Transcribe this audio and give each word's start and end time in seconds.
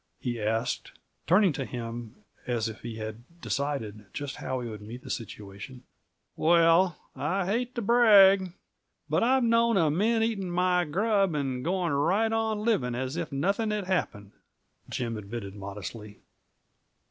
he 0.19 0.41
asked, 0.41 0.93
turning 1.27 1.53
to 1.53 1.63
him 1.63 2.15
as 2.47 2.67
if 2.67 2.81
he 2.81 2.95
had 2.95 3.23
decided 3.39 4.07
just 4.13 4.37
how 4.37 4.59
he 4.59 4.67
would 4.67 4.81
meet 4.81 5.03
the 5.03 5.11
situation. 5.11 5.83
"Well, 6.35 6.97
I 7.15 7.45
hate 7.45 7.75
to 7.75 7.83
brag, 7.83 8.51
but 9.07 9.21
I've 9.21 9.43
known 9.43 9.77
of 9.77 9.93
men 9.93 10.23
eating 10.23 10.49
my 10.49 10.85
grub 10.85 11.35
and 11.35 11.63
going 11.63 11.91
right 11.93 12.33
on 12.33 12.61
living 12.65 12.95
as 12.95 13.15
if 13.15 13.31
nothing 13.31 13.69
had 13.69 13.83
happened," 13.85 14.31
Jim 14.89 15.17
admitted 15.17 15.53
modestly. 15.55 16.21